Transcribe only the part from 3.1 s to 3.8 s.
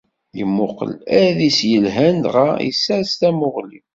tamuɣli.